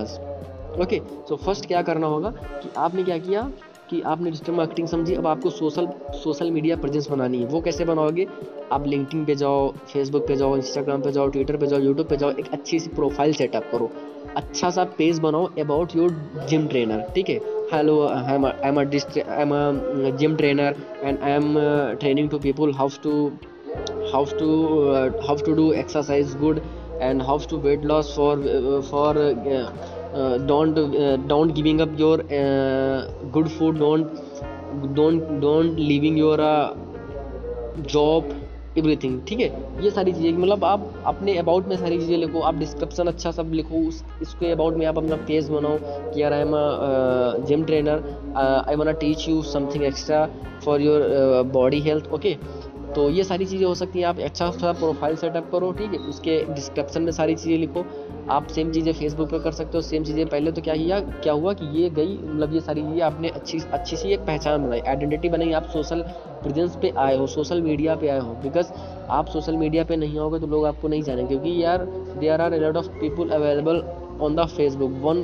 okay 0.83 1.01
so 1.29 1.37
first 1.37 1.67
क्या 1.67 1.83
करना 1.83 2.07
होगा 2.07 2.31
कि 2.63 2.71
आपने 2.77 3.03
क्या 3.05 3.19
किया? 3.19 3.43
कि 3.91 4.01
आपने 4.03 4.31
digital 4.31 4.53
marketing 4.53 4.89
समझी 4.89 5.15
अब 5.15 5.27
आपको 5.27 5.51
सोशल 5.51 5.89
सोशल 6.23 6.51
मीडिया 6.51 6.77
प्रेजेंस 6.77 7.09
बनानी 7.11 7.39
है। 7.39 7.47
वो 7.49 7.61
कैसे 7.61 7.85
बनाओगे? 7.85 8.27
आप 8.73 8.87
लिंकडिन 8.87 9.25
पे 9.25 9.35
जाओ 9.35 9.71
फेसबुक 9.93 10.27
पे 10.29 10.37
जाओ 10.37 10.57
इंस्टाग्राम 10.57 11.03
पे 11.03 11.13
जाओ 11.13 11.29
ट्विटर 11.29 11.57
पे 11.57 11.67
जाओ 11.67 11.81
यूट्यूब 11.81 12.09
पे 12.09 12.17
जाओ 12.17 12.31
एक 12.31 12.53
अच्छी 12.53 12.79
सी 12.79 12.91
प्रोफ़ाइल 12.95 13.33
सेटअप 13.35 13.69
करो। 13.73 13.91
अच्छा 14.37 14.71
सा 14.71 14.85
पेज 14.99 15.19
बनाओ 15.21 15.49
अबाउट 15.61 15.97
योर 15.97 16.17
जिम 16.51 16.67
ट्रेनर 16.69 17.07
ठीक 17.15 17.29
है? 17.29 17.39
Hello 17.73 18.01
I 18.07 18.35
am 18.35 18.47
I 18.47 19.43
am 19.43 20.17
gym 20.17 20.37
trainer 20.37 20.77
and 21.03 21.19
I 21.19 21.31
am 21.31 21.55
training 22.01 22.31
to 22.31 22.39
people 22.39 22.73
how 22.73 22.89
to 23.03 23.13
how 24.13 24.25
to 24.39 24.49
how 25.27 25.37
to 25.47 25.53
do 25.55 25.71
exercise 25.73 26.37
good 26.41 26.61
and 27.01 27.23
how 27.23 27.39
to 27.51 27.57
weight 27.61 27.85
loss 27.85 28.15
for 28.17 28.37
uh, 28.39 29.96
don't 30.47 30.75
don't 31.27 31.55
giving 31.55 31.81
up 31.81 31.99
your 31.99 32.17
uh, 32.33 32.99
good 33.31 33.51
food 33.51 33.79
don't 33.79 34.95
don't 34.95 35.41
don't 35.41 35.79
leaving 35.79 36.17
your 36.17 36.41
uh, 36.41 36.75
everything 38.79 39.21
ठीक 39.29 39.41
है? 39.41 39.49
ये 39.85 39.91
सारी 39.91 40.13
चीज़ें 40.13 40.39
मतलब 40.39 40.65
आप 40.65 40.91
अपने 41.07 41.37
about 41.39 41.69
में 41.69 41.77
सारी 41.77 41.99
चीज़ें 41.99 42.17
लिखो 42.17 42.41
आप 42.49 42.55
डिस्क्रिप्शन 42.55 43.07
अच्छा 43.07 43.31
सब 43.31 43.53
लिखो 43.55 43.79
उस 43.89 44.03
इसके 44.23 44.51
अबाउट 44.53 44.77
में 44.77 44.87
आप 44.87 44.99
अपना 44.99 45.17
पेज 45.29 45.49
बनाओ 45.51 45.79
कि 46.13 46.23
यार 46.23 46.33
I 46.33 46.41
am 46.41 46.55
gym 47.47 47.65
trainer 47.65 48.03
I 48.69 48.77
wanna 48.77 48.93
teach 49.05 49.29
you 49.29 49.43
something 49.53 49.85
extra 49.85 50.27
for 50.65 50.83
your 50.83 51.43
body 51.53 51.81
health 51.81 52.13
okay 52.13 52.37
तो 52.97 53.09
ये 53.11 53.25
सारी 53.25 53.47
चीज़ें 53.47 53.65
हो 53.67 53.75
सकती 53.75 53.99
हैं। 53.99 54.07
आप 54.07 54.19
अच्छा 54.25 54.51
सा 54.51 54.73
प्रोफ़ाइल 54.73 55.17
सेटअप 55.17 55.51
करो, 55.53 55.71
ठीक 55.79 55.93
है? 55.93 55.99
उसके 56.11 56.37
डिस्क्रिप्शन 56.55 57.03
में 57.03 57.11
सारी 57.13 57.35
चीज़ें 57.35 57.59
लिखो। 57.59 57.85
आप 58.31 58.47
सेम 58.49 58.71
चीज़ें 58.73 58.93
फेसबुक 58.93 59.31
पर 59.31 59.39
कर 59.39 59.53
सकते 59.53 59.79
हो 59.79 59.83
सेम 59.83 60.05
चीज़ें 60.05 60.27
पहले 60.27 60.53
तो 60.53 60.63
क्या 60.63 60.75
किया 60.77 61.01
क्या 61.01 61.33
हुआ 61.33 61.53
कि 61.53 61.67
ये 61.79 61.91
गई 61.99 62.17
मतलब 62.19 62.55
ये 62.55 62.61
सारी 62.61 62.83
चीज़ें 62.83 63.03
आपने 63.03 63.29
अच्छी 63.31 63.61
अच्छी 63.73 63.97
सी 63.97 64.13
एक 64.13 64.21
पहचान 64.27 64.63
बनाई 64.63 64.81
आइडेंटिटी 64.81 65.29
बनाई। 65.29 65.53
आप 65.53 65.69
सोशल 65.73 66.03
प्रेजेंस 66.43 66.77
पे 66.83 66.93
आए 66.99 67.17
हो 67.17 67.27
सोशल 67.27 67.63
मीडिया 67.63 67.97
पे 67.97 68.09
आए 68.09 68.19
हो। 68.21 68.35
बिकॉज़ 68.43 68.73
आप 69.11 69.29
सोशल 69.29 69.57
मीडिया 69.57 69.85
पे 69.85 69.97
नहीं 69.97 70.19
आओगे 70.21 70.39
तो 70.41 70.47
लोग 70.47 70.67
आपको 70.67 70.89
नहीं 70.89 71.03
जानेंगे। 71.03 71.29
क्योंकि 71.29 71.63
यार 71.63 71.85
there 72.19 72.41
are 72.41 72.59
lot 72.61 72.77
of 72.77 72.89
people 73.01 73.31
available 73.37 73.85
on 74.23 74.37
the 74.37 74.47
Facebook 74.57 74.99
one 75.03 75.23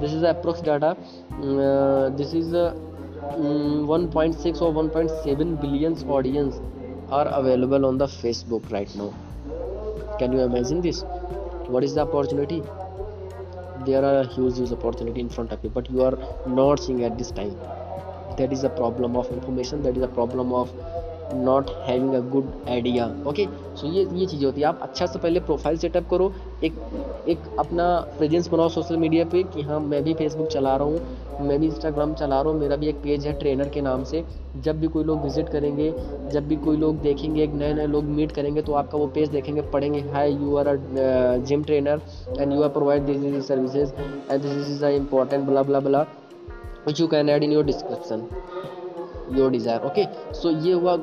this 0.00 0.14
is 0.14 0.24
approx 0.26 0.64
data 0.64 0.94
this 2.16 2.34
is 2.34 2.56
one 3.86 4.10
point 4.14 4.34
six 4.36 4.62
और 4.62 4.72
one 4.72 4.88
point 4.88 5.10
seven 5.22 5.54
billions 5.58 6.04
audience 6.10 6.60
are 7.10 7.26
available 7.28 7.86
on 7.86 7.98
the 7.98 8.06
facebook 8.06 8.70
right 8.70 8.94
now. 8.96 9.14
Can 10.18 10.32
you 10.32 10.40
imagine 10.40 10.80
this? 10.80 11.02
What 11.66 11.84
is 11.84 11.94
the 11.94 12.02
opportunity? 12.02 12.62
There 13.86 14.04
are 14.04 14.24
huge 14.24 14.56
huge 14.58 14.72
opportunity 14.72 15.20
in 15.20 15.28
front 15.28 15.52
of 15.52 15.64
you 15.64 15.70
but 15.70 15.90
you 15.90 16.02
are 16.02 16.18
not 16.46 16.80
seeing 16.80 17.04
at 17.04 17.16
this 17.16 17.30
time. 17.30 17.56
That 18.36 18.52
is 18.52 18.64
a 18.64 18.68
problem 18.68 19.16
of 19.16 19.30
information 19.32 19.82
that 19.84 19.96
is 19.96 20.02
a 20.02 20.08
problem 20.08 20.52
of 20.52 20.70
not 21.34 21.70
having 21.86 22.14
a 22.14 22.20
good 22.30 22.50
idea 22.68 23.06
okay 23.26 23.46
so 23.76 23.86
ये 23.86 24.06
ये 24.12 24.26
चीज़ें 24.26 24.44
होती 24.46 24.60
है। 24.60 24.66
आप 24.66 24.80
अच्छा 24.82 25.06
से 25.06 25.18
पहले 25.18 25.40
profile 25.40 25.76
setup 25.78 26.08
करो। 26.10 26.32
एक 26.64 26.74
एक 27.28 27.38
अपना 27.58 27.88
प्रेजेंस 28.18 28.48
बनाओ 28.48 28.68
सोशल 28.68 28.96
मीडिया 28.96 29.24
पे 29.32 29.42
कि 29.44 29.62
हाँ 29.62 29.80
मैं 29.80 30.02
भी 30.04 30.14
फेसबुक 30.14 30.48
चला 30.48 30.76
रहा 30.76 30.86
हूँ, 30.86 31.46
मैं 31.46 31.58
भी 31.60 31.66
इंस्टाग्राम 31.66 32.14
चला 32.14 32.40
रहा 32.40 32.52
हूँ, 32.52 32.60
मेरा 32.60 32.76
भी 32.76 32.88
एक 32.88 32.96
पेज 33.02 33.26
है 33.26 33.32
ट्रेनर 33.38 33.68
के 33.68 33.80
नाम 33.80 34.04
से। 34.04 34.24
जब 34.58 34.80
भी 34.80 34.86
कोई 34.88 35.04
लोग 35.04 35.22
विज़िट 35.22 35.48
करेंगे, 35.48 35.90
जब 36.32 36.46
भी 36.48 36.56
कोई 36.58 36.76
लोग 36.76 37.00
देखेंगे, 37.02 37.42
एक 37.42 37.52
नए 37.54 37.72
नए 37.74 37.86
लोग 37.86 38.04
मीट 38.06 38.32
करेंगे 38.32 38.62
तो 38.62 38.72
आपका 38.74 38.98
वो 38.98 39.06
पेज 39.08 39.28
देखेंगे, 39.28 39.62
पढ़ेंगे 39.62 40.00
hi 40.12 40.32
you 40.32 40.56
are 40.56 40.68
a 40.68 40.76
gym 41.46 41.62
trainer 41.64 42.00
and 42.38 42.52
you 42.52 42.62
are 42.62 42.68
provide 42.68 43.06
this 43.06 43.24
is 43.24 43.40
services 43.42 43.92
and 44.30 44.40
this 44.42 44.68
is 44.68 44.84
a 44.84 44.88
important 44.90 45.44
blah 45.46 45.62
blah 45.62 45.80
blah 45.80 46.06
which 46.86 47.00
you 47.00 47.06
can 47.06 47.28
add 47.28 47.42
in 47.42 47.52
your 47.52 47.64
description 47.64 48.28
your 49.36 49.50
desire 49.50 49.86
okay 49.86 50.04
so 50.34 50.50
ये 50.66 50.72
हुआ 50.72 50.96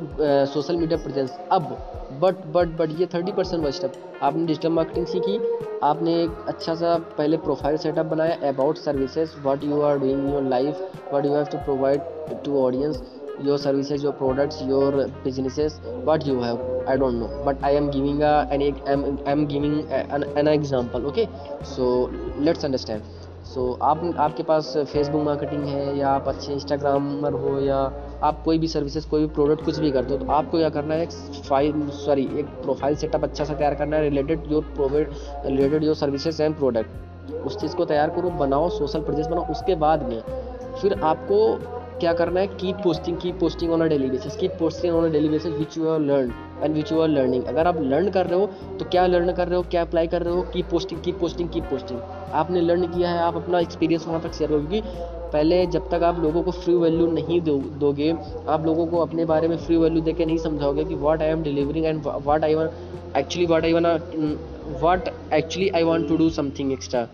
social 0.53 0.77
media 0.77 0.97
presence 1.03 1.37
अब 1.51 1.77
but 2.21 2.45
but 2.53 2.77
but 2.77 2.99
ये 2.99 3.05
thirty 3.13 3.31
percent 3.31 3.63
व 3.65 3.71
step 3.71 3.93
आपने 4.23 4.45
digital 4.45 4.69
marketing 4.69 5.05
सीखी 5.07 5.39
आपने 5.83 6.21
एक 6.23 6.45
अच्छा 6.47 6.75
सा 6.75 6.97
पहले 7.17 7.37
प्रोफ़ाइल 7.47 7.77
सेटअप 7.77 8.05
बनाया 8.05 8.37
about 8.49 8.77
services 8.77 9.35
what 9.43 9.63
you 9.63 9.81
are 9.81 9.99
doing 9.99 10.29
your 10.29 10.43
life 10.49 10.81
what 11.11 11.25
you 11.25 11.33
have 11.33 11.45
to 11.51 11.57
provide 11.65 12.01
to 12.45 12.61
audience 12.61 13.03
your 13.43 13.59
services 13.59 14.03
your 14.03 14.13
products 14.13 14.61
your 14.61 14.95
businesses 15.25 15.73
what 16.07 16.27
you 16.27 16.39
have 16.41 16.73
but 17.45 17.63
i 17.63 17.71
am 17.71 17.89
giving 17.89 18.21
a 18.21 18.47
an 18.51 18.61
i'm, 18.87 19.19
I'm 19.25 19.47
giving 19.47 19.91
an, 19.91 20.23
an 20.37 20.47
example 20.47 21.07
okay? 21.07 21.27
So 21.63 22.11
let's 22.39 22.63
understand. 22.63 23.01
So 23.55 23.65
आप, 23.83 24.01
आपके 24.19 24.43
पास 24.43 24.73
Facebook 24.77 25.21
marketing 25.23 25.63
है 25.65 25.97
या 25.97 26.09
आप 26.09 26.27
अच्छे 26.27 26.51
Instagrammer 26.53 27.33
हो 27.33 27.59
या 27.59 27.77
आप 28.23 28.41
कोई 28.45 28.57
भी 28.59 28.67
सर्विसेज़ 28.67 29.07
कोई 29.09 29.21
भी 29.21 29.27
प्रोडक्ट 29.35 29.63
कुछ 29.65 29.77
भी 29.79 29.91
करते 29.91 30.13
हो 30.13 30.17
तो 30.19 30.31
आपको 30.31 30.57
क्या 30.57 30.69
करना 30.69 30.93
है, 30.93 31.03
एक 31.03 31.11
फ़ाइल 31.43 31.87
सॉरी 31.95 32.23
एक 32.39 32.45
प्रोफ़ाइल 32.63 32.95
सेटअप 32.95 33.23
अच्छा 33.23 33.43
सा 33.43 33.53
तैयार 33.53 33.75
करना 33.75 33.95
है 33.95 34.01
related 34.03 34.51
your 34.51 34.63
provide 34.75 35.13
related 35.45 35.83
your 35.83 35.95
services 35.95 36.41
and 36.43 36.55
product 36.57 37.31
उस 37.45 37.57
चीज़ 37.61 37.75
को 37.75 37.85
तैयार 37.85 38.09
करो, 38.09 38.29
बनाओ 38.39 38.69
सोशल 38.69 39.01
प्रोजेक्ट 39.01 39.29
बनाओ, 39.29 39.45
उसके 39.51 39.75
बाद 39.77 40.03
में 40.09 40.21
फिर 40.81 40.99
आपको 41.03 41.39
क्या 41.99 42.13
करना 42.13 42.39
है? 42.39 42.47
Keep 42.47 42.77
posting 42.83 43.17
keep 43.17 43.39
posting 43.39 43.71
on 43.71 43.81
a 43.81 43.85
daily 43.87 44.09
basis 44.09 44.35
keep 44.35 44.51
posting 44.59 44.95
on 44.95 45.05
a 45.05 45.11
daily 45.11 45.29
basis 45.29 45.53
which 45.53 45.77
you 45.77 45.87
are 45.89 45.99
learn 45.99 46.31
and 46.63 46.75
which 46.75 46.91
you 46.91 46.99
are 47.01 47.07
learning 47.09 47.43
अगर 47.43 47.67
आप 47.67 47.81
लर्न 47.81 48.09
कर 48.11 48.25
रहे 48.27 48.39
हो 48.39 48.77
तो 48.79 48.85
क्या 48.85 49.05
लर्न 49.07 49.31
कर 49.33 49.47
रहे 49.47 49.57
हो? 49.57 49.63
क्या 49.71 49.81
अप्लाई 49.81 50.07
कर 50.07 50.21
रहे 50.21 50.33
हो? 50.35 50.41
Keep 50.53 50.65
posting 50.71 51.01
keep 51.01 51.19
posting 51.19 51.49
keep 51.49 51.63
posting 51.69 51.99
आपने 52.33 52.61
लर्न 52.61 52.87
किया 52.87 53.09
है, 53.09 53.19
आप 53.19 53.35
अपना 53.35 53.59
एक्सपीरियंस 53.59 54.07
वहाँ 54.07 54.21
तक 54.21 54.33
शेयर 54.33 54.49
करो 54.49 54.59
क्योंकि 54.59 54.81
पहले 55.33 55.65
जब 55.67 55.89
तक 55.91 56.03
आप 56.03 56.19
लोगों 56.19 56.41
को 56.43 56.51
फ्री 56.51 56.73
वैल्यू 56.75 57.07
नहीं 57.11 57.39
दो, 57.41 57.57
दोगे, 57.79 58.11
आप 58.47 58.65
लोगों 58.65 58.85
को 58.87 58.97
अपने 58.97 59.25
बारे 59.25 59.47
में 59.47 59.57
फ्री 59.57 59.77
वैल्यू 59.77 60.01
देके 60.01 60.25
नहीं 60.25 60.37
समझाओगे 60.37 60.83
कि 60.83 60.95
what 60.95 61.21
I 61.21 61.29
am 61.29 61.43
delivering 61.43 61.85
and 61.85 62.01
what 62.05 62.43
I 62.43 62.55
want 62.55 62.69
actually 63.17 63.45
what 63.45 63.63
I 63.63 63.73
want 63.73 63.85
what 64.81 65.09
actually 65.33 65.69
I 65.69 65.83
want 65.83 66.07
to 66.09 66.17
do 66.17 66.29
something 66.37 66.71
extra 66.71 67.07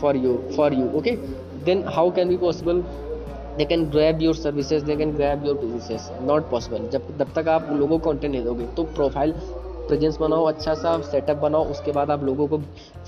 for 0.00 0.16
you 0.16 0.38
for 0.56 0.74
you 0.74 0.88
okay 0.98 1.16
then 1.64 1.84
how 1.96 2.10
can 2.16 2.28
be 2.28 2.36
possible 2.36 2.82
they 3.58 3.64
can 3.64 3.84
grab 3.90 4.22
your 4.22 4.34
services 4.36 4.84
they 4.84 4.96
can 4.96 5.12
grab 5.12 5.46
your 5.46 5.56
businesses 5.58 6.10
not 6.22 6.50
possible 6.50 6.88
जब 6.90 7.06
जब 7.18 7.32
तक 7.36 7.48
आप 7.48 7.68
लोगों 7.72 7.98
को 7.98 8.10
content 8.10 8.32
नहीं 8.32 8.44
दोगे 8.44 8.66
तो 8.76 8.82
profile 8.96 9.32
presence 9.88 10.16
बनाओ 10.18 10.44
अच्छा 10.44 10.74
सा 10.74 10.96
सेटअप 11.02 11.36
बनाओ, 11.38 11.64
उसके 11.66 11.92
बाद 11.92 12.10
आप 12.10 12.24
लोगों 12.24 12.46
को 12.48 12.58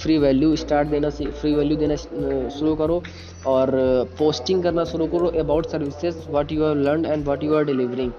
फ्री 0.02 0.16
वैल्यू 0.19 0.54
स्टार्ट 0.57 0.88
देना 0.88 1.11
फ्री 1.11 1.54
वैल्यू 1.54 1.76
देना 1.76 1.97
शुरू 1.97 2.75
करो 2.76 3.02
और 3.47 3.71
पोस्टिंग 4.19 4.62
करना 4.62 4.85
शुरू 4.92 5.07
करो 5.14 5.28
about 5.40 5.66
services 5.71 6.28
what 6.30 6.52
you 6.52 6.64
are 6.64 6.76
learn 6.76 7.04
and 7.04 7.25
what 7.25 7.45
you 7.45 7.54
are 7.54 7.64
delivering 7.64 8.12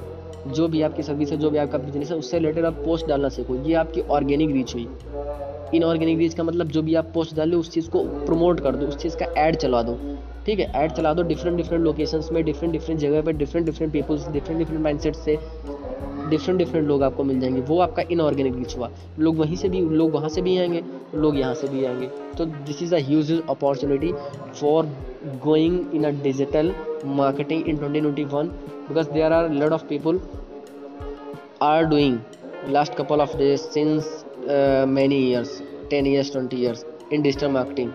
जो 0.48 0.68
भी 0.68 0.82
आपकी 0.82 1.04
सर्विस 1.04 1.32
है, 1.32 1.38
जो 1.38 1.50
भी 1.50 1.58
आपका 1.58 1.78
बिज़नेस 1.78 2.12
है, 2.12 2.18
उससे 2.18 2.38
रिलेटेड 2.38 2.66
आप 2.66 2.82
पोस्ट 2.86 3.08
डालना 3.08 3.30
सीखो। 3.30 3.56
ये 3.66 3.74
आपकी 3.82 4.02
ऑर्गेनिक 4.12 4.52
रीच 4.52 4.74
हुई 4.76 4.88
इनऑर्गेनिक 5.76 6.18
रीच 6.18 6.34
का 6.34 6.44
मतलब 6.44 6.68
जो 6.68 6.82
भी 6.82 6.96
आप 6.96 7.12
पोस्ट 7.14 7.36
डालो 7.36 7.60
उस 7.60 7.72
चीज़ 7.72 7.90
को 7.90 8.04
प्रमोट 8.26 8.60
कर 8.60 8.76
दो, 8.76 8.86
उस 8.86 8.98
चीज़ 8.98 9.18
का 9.18 9.26
ऐड 9.38 9.56
चला 9.56 9.82
दो, 9.82 9.98
ठीक 10.46 10.60
है? 10.60 10.72
ऐड 10.76 10.92
चला 10.92 11.14
दो 11.14 11.24
डिफरेंट 11.24 11.58
डिफरेंट 11.58 11.84
लोकेशंस 11.84 12.30
में 12.32 12.44
डिफरेंट 12.46 12.74
डिफरेंट 12.74 13.00
जगह 13.00 13.22
पर 13.22 13.32
different 13.32 13.66
different 13.66 13.94
peoples 13.94 14.28
different 14.28 14.60
different 14.60 14.82
mindset 14.84 15.16
से 15.16 15.38
डिफरेंट 16.30 16.58
डिफरेंट 16.58 16.88
लोग 16.88 17.04
आपको 17.04 17.24
मिल 17.24 17.40
जाएँगे। 17.40 17.62
वो 17.62 17.80
आपका 17.80 18.04
इनऑर्गेनिक 18.12 18.56
रीच 18.56 18.78
हुआ। 18.78 18.90
लोग 19.20 19.38
वहीं 19.38 19.56
से 19.56 19.70
भी, 19.70 19.82
लोग 19.82 20.12
वहाँ 20.12 20.30
से 20.30 20.42
भी 20.42 20.58
आएँगे, 20.58 20.84
लोग 21.16 21.40
यहाँ 21.40 21.54
से 21.54 21.68
भी 21.68 21.86
आएँगे। 21.86 22.08
तो 22.38 22.46
this 22.46 22.84
is 22.84 22.96
a 22.96 23.00
huge 23.08 23.32
opportunity 23.50 24.14
for 24.62 24.86
going 25.44 25.96
in 25.96 26.04
a 26.04 26.10
digital 26.24 26.74
marketing 27.06 27.68
in 27.68 27.78
2021 27.78 28.50
because 28.88 29.08
there 29.08 29.32
are 29.32 29.46
a 29.46 29.54
lot 29.54 29.72
of 29.72 29.88
people 29.88 30.20
are 31.62 31.86
doing 31.86 32.20
last 32.68 32.96
couple 32.96 33.22
of 33.22 33.38
days 33.38 33.62
since 33.76 34.21
uh, 34.50 34.86
many 34.86 35.20
years 35.30 35.62
10 35.90 36.06
years 36.06 36.30
20 36.32 36.56
years 36.56 36.86
in 37.12 37.22
digital 37.22 37.52
marketing. 37.58 37.92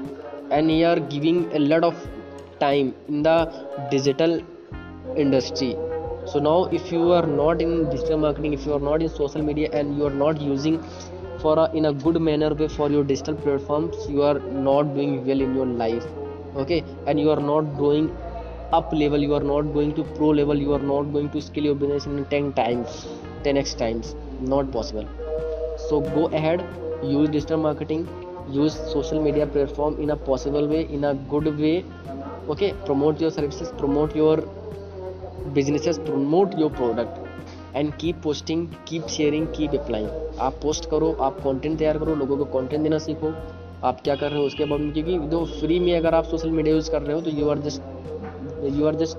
And 0.51 0.71
you 0.71 0.87
are 0.87 1.01
giving 1.01 1.39
a 1.53 1.59
lot 1.59 1.85
of 1.85 1.95
time 2.61 2.95
in 3.09 3.23
the 3.23 3.39
digital 3.91 4.41
industry. 5.17 5.77
So 6.27 6.39
now 6.39 6.65
if 6.67 6.93
you 6.93 7.13
are 7.13 7.27
not 7.27 7.63
in 7.63 7.89
digital 7.91 8.19
marketing 8.19 8.53
if 8.53 8.67
you 8.67 8.75
are 8.75 8.85
not 8.91 9.03
in 9.03 9.09
social 9.09 9.43
media 9.43 9.71
and 9.73 9.97
you 9.97 10.07
are 10.07 10.19
not 10.25 10.41
using 10.41 10.83
for 11.41 11.59
a, 11.59 11.71
in 11.73 11.87
a 11.87 11.93
good 11.93 12.21
manner 12.21 12.55
way 12.55 12.69
for 12.69 12.91
your 12.91 13.05
digital 13.05 13.35
platforms 13.35 13.97
you 14.09 14.23
are 14.23 14.39
not 14.39 14.95
doing 14.95 15.27
well 15.27 15.41
in 15.41 15.55
your 15.55 15.67
life. 15.67 16.05
Okay? 16.57 16.85
And 17.07 17.21
you 17.21 17.31
are 17.31 17.41
not 17.41 17.77
growing 17.77 18.17
up 18.73 18.93
level 18.93 19.19
you 19.19 19.35
are 19.35 19.47
not 19.53 19.73
going 19.73 19.95
to 19.95 20.03
pro 20.17 20.31
level 20.31 20.57
you 20.57 20.73
are 20.75 20.87
not 20.95 21.13
going 21.13 21.31
to 21.31 21.41
scale 21.41 21.65
your 21.65 21.77
business 21.77 22.07
in 22.07 22.25
10 22.27 22.53
times 22.55 23.07
10x 23.45 23.79
times. 23.79 24.15
Not 24.41 24.71
possible 24.71 25.26
so 25.89 26.01
go 26.01 26.27
ahead, 26.29 26.65
use 27.03 27.29
digital 27.29 27.59
marketing, 27.59 28.09
use 28.51 28.75
social 28.93 29.23
media 29.23 29.47
platform 29.47 30.01
in 30.01 30.11
a 30.11 30.17
possible 30.17 30.67
way, 30.67 30.83
in 30.87 31.05
a 31.05 31.15
good 31.15 31.47
way, 31.59 31.85
okay? 32.49 32.73
Promote 32.85 33.21
your 33.21 33.31
services, 33.31 33.73
promote 33.79 34.15
your 34.15 34.37
businesses, 35.55 35.99
promote 36.11 36.59
your 36.59 36.71
product 36.71 37.23
and 37.77 37.93
keep 38.01 38.21
posting 38.23 38.67
keep 38.89 39.07
sharing 39.15 39.47
keep 39.57 39.75
applying 39.75 40.39
आप 40.41 40.55
post 40.63 40.89
करो, 40.91 41.11
आप 41.21 41.41
content 41.45 41.79
तैयार 41.79 41.99
करो, 41.99 42.15
लोगों 42.15 42.37
को 42.37 42.45
content 42.53 42.83
देना 42.83 42.99
सीखो। 43.07 43.33
आप 43.85 44.01
क्या 44.05 44.15
कर 44.17 44.31
रहे 44.31 44.39
हो 44.41 44.47
उसके 44.47 44.65
बाद 44.65 44.81
में? 44.81 44.93
क्योंकि 44.93 45.19
जो 45.31 45.45
फ्री 45.61 45.79
में 45.81 45.97
अगर 45.97 46.15
आप 46.15 46.25
सोशल 46.25 46.51
मीडिया 46.51 46.75
यूज़ 46.75 46.91
कर 46.91 47.03
रहे 47.03 47.15
हो 47.15 47.21
तो 47.21 47.31
you 47.31 47.49
are 47.51 47.59
just 47.67 47.83
you 48.79 48.87
are 48.87 48.95
just 49.03 49.19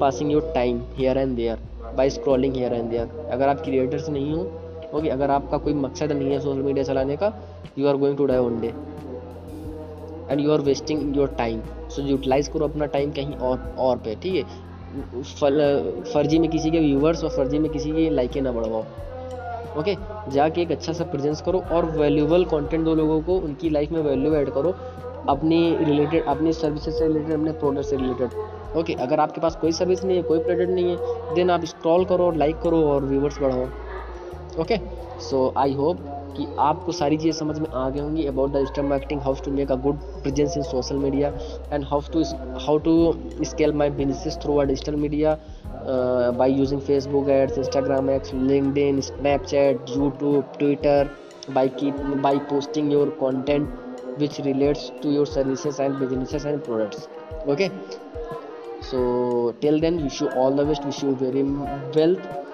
passing 0.00 0.32
your 0.32 0.50
time 0.54 0.80
here 0.96 1.18
and 1.18 1.36
there 1.36 1.58
by 1.96 2.10
scrolling 2.10 2.56
here 2.56 2.72
and 2.74 2.90
there 2.90 3.28
अगर 3.32 3.48
आप 3.48 3.60
क्रिएटर्स 3.64 4.08
नहीं 4.08 4.32
हो 4.34 4.44
ओके 4.94 5.08
अगर 5.08 5.30
आपका 5.30 5.58
कोई 5.58 5.74
मकसद 5.74 6.12
नहीं 6.12 6.30
है 6.30 6.40
सोशल 6.40 6.62
मीडिया 6.62 6.84
चलाने 6.84 7.16
का 7.16 7.32
you 7.78 7.86
are 7.88 7.96
going 7.96 8.16
to 8.16 8.26
die 8.26 8.38
one 8.38 8.60
day 8.60 8.72
and 10.30 10.40
you 10.40 10.52
are 10.52 10.60
wasting 10.60 11.16
your 11.16 11.28
time 11.38 11.60
so 11.90 12.02
utilize 12.02 12.48
करो 12.48 12.68
अपना 12.68 12.86
टाइम 12.86 13.10
कहीं 13.12 13.34
और 13.36 13.74
और 13.78 13.96
पे, 13.96 14.14
ठीक 14.14 14.34
है? 14.34 14.42
फल, 15.22 15.58
फर्जी 16.12 16.38
में 16.38 16.50
किसी 16.50 16.70
के 16.70 16.80
व्यूवर्स 16.80 17.24
और 17.24 17.30
फर्जी 17.30 17.58
में 17.58 17.70
किसी 17.72 17.92
की 17.92 18.08
लाइकें 18.10 18.40
ना 18.42 18.52
बढ़वाओ। 18.52 18.84
ओके 19.80 19.96
जाके 20.32 20.62
एक 20.62 20.72
अच्छा 20.72 20.92
सा 20.92 21.04
प्रेजेंस 21.04 21.40
करो 21.42 21.62
और 21.72 21.84
वैल्यूबल 21.90 22.44
कंटेंट 22.44 22.84
दो 22.84 22.94
लोगों 22.94 23.20
को, 23.22 23.36
उनकी 23.36 23.70
लाइफ 23.70 23.92
में 23.92 24.00
वैल्यू 24.02 24.34
ऐड 24.34 24.50
करो। 24.50 24.74
अपनी 25.28 25.76
रिलेटेड 25.84 26.24
अपनी 26.26 26.52
सर्विसेज़ 26.52 26.94
से 26.94 27.06
रिलेटेड 27.06 27.32
अपने 27.32 27.52
प्रोडक्ट 27.52 27.86
से 27.86 27.96
रिलेटेड 27.96 28.76
ओके 28.78 28.92
अगर 29.00 29.20
आपके 29.20 29.40
पास 29.40 29.56
कोई 29.56 29.72
सर्विस 29.72 30.04
नहीं 30.04 30.16
है, 30.16 30.22
कोई 30.22 30.38
प्रोडक्ट 30.38 30.70
नहीं 30.70 30.90
है 30.90 31.34
देन 31.34 31.50
आप 31.50 31.64
स्क्रॉल 31.64 32.04
करो 32.04 32.26
और 32.26 32.36
लाइक 32.36 32.60
करो 32.62 32.82
और 32.88 33.04
व्यूवर्स 33.04 33.40
बढ़ाओ। 33.40 33.66
ओके 34.60 34.76
सो 35.20 35.52
आई 35.56 35.72
होप 35.74 36.00
कि 36.36 36.46
आपको 36.60 36.92
सारी 36.92 37.16
चीज़ें 37.16 37.38
समझ 37.38 37.58
में 37.58 37.68
आ 37.68 37.88
गई 37.90 38.00
होंगी 38.00 38.26
about 38.26 38.50
the 38.50 38.56
digital 38.56 38.82
marketing 38.82 39.20
how 39.20 39.34
to 39.44 39.50
make 39.50 39.72
a 39.72 39.74
good 39.82 39.96
presence 40.22 40.56
in 40.56 40.62
social 40.62 40.96
media 40.96 41.28
and 41.72 41.84
how 41.84 42.00
to 42.12 42.22
how 42.66 42.78
to 42.86 42.94
scale 43.44 43.72
my 43.72 43.90
business 43.90 44.38
through 44.42 44.56
a 44.56 44.64
digital 44.64 44.96
media 44.96 45.36
by 46.38 46.52
using 46.52 46.80
Facebook 46.80 47.28
ads 47.28 47.58
Instagram 47.58 48.10
apps 48.10 48.34
LinkedIn 48.78 49.00
Snapchat 49.00 49.90
YouTube 49.90 50.52
Twitter 50.58 51.10
by 51.50 51.68
key 51.80 51.90
by 52.22 52.38
posting 52.50 52.92
your 52.92 53.16
content 53.20 54.18
which 54.18 54.40
relates 54.40 54.90
to 55.02 55.10
your 55.10 55.26
services 55.26 55.82
and 55.82 55.98
businesses 55.98 56.46
and 56.46 56.60
products 56.64 57.08
okay 57.48 57.68
so 58.90 59.00
till 59.60 59.80
then 59.80 60.02
wish 60.02 60.22
you 60.22 60.28
all 60.36 60.56
the 60.56 60.66
best 60.66 60.86
wish 60.86 61.04
you 61.04 61.14
very 61.20 61.42
wealth 61.96 62.51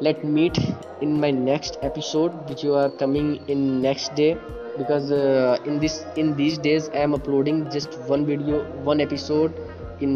let 0.00 0.24
meet 0.24 0.58
in 1.00 1.20
my 1.20 1.30
next 1.30 1.78
episode 1.82 2.32
which 2.48 2.62
you 2.62 2.74
are 2.74 2.90
coming 2.90 3.40
in 3.48 3.82
next 3.82 4.14
day. 4.14 4.36
Because 4.78 5.10
uh, 5.12 5.58
in 5.64 5.78
this 5.78 6.04
in 6.16 6.36
these 6.36 6.56
days 6.56 6.88
i 6.90 6.98
am 7.06 7.14
uploading 7.14 7.68
just 7.70 7.98
one 8.12 8.24
video 8.24 8.60
one 8.90 9.00
episode 9.00 9.52
in 10.00 10.12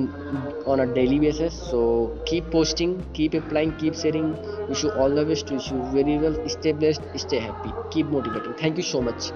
on 0.67 0.81
a 0.81 0.87
daily 0.95 1.19
basis. 1.19 1.55
So 1.71 2.19
keep 2.25 2.51
posting 2.51 3.03
keep 3.13 3.35
applying 3.35 3.77
keep 3.77 3.95
sharing. 3.95 4.37
Wish 4.69 4.85
you 4.85 4.91
all 4.93 5.11
the 5.11 5.25
best. 5.25 5.51
Wish 5.51 5.71
you 5.71 5.83
very 5.99 6.19
well. 6.19 6.37
Stay 6.49 6.73
blessed. 6.73 7.03
Stay 7.17 7.41
happy. 7.41 7.75
Keep 7.91 8.07
motivating. 8.07 8.55
Thank 8.55 8.77
you 8.79 8.83
so 8.83 9.03
much 9.03 9.33